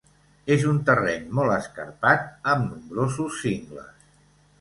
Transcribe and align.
És 0.53 0.63
un 0.69 0.77
terreny 0.85 1.27
molt 1.39 1.53
escarpat 1.55 2.23
amb 2.53 2.65
nombrosos 2.71 3.37
cingles. 3.43 4.01